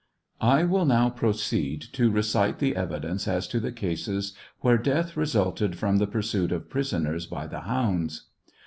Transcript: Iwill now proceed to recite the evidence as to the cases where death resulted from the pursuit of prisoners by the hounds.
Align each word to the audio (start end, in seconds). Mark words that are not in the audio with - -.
Iwill 0.41 0.85
now 0.87 1.11
proceed 1.11 1.79
to 1.93 2.09
recite 2.09 2.57
the 2.57 2.75
evidence 2.75 3.27
as 3.27 3.47
to 3.49 3.59
the 3.59 3.71
cases 3.71 4.33
where 4.61 4.79
death 4.79 5.15
resulted 5.15 5.77
from 5.77 5.97
the 5.99 6.07
pursuit 6.07 6.51
of 6.51 6.71
prisoners 6.71 7.27
by 7.27 7.45
the 7.45 7.59
hounds. 7.59 8.23